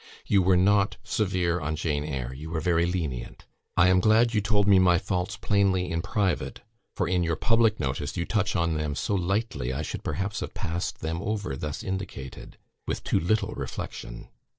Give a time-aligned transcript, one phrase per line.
[0.25, 3.45] You were not severe on 'Jane Eyre;' you were very lenient.
[3.77, 6.61] I am glad you told me my faults plainly in private,
[6.95, 10.55] for in your public notice you touch on them so lightly, I should perhaps have
[10.55, 14.29] passed them over thus indicated, with too little reflection.